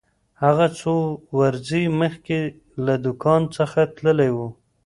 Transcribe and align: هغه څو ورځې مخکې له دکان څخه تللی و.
هغه 0.43 0.65
څو 0.79 0.95
ورځې 1.39 1.81
مخکې 2.01 2.39
له 2.85 2.95
دکان 3.05 3.41
څخه 3.57 3.79
تللی 3.95 4.31
و. 4.35 4.37